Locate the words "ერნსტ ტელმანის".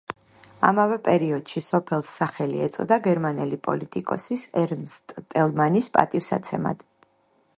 4.63-5.91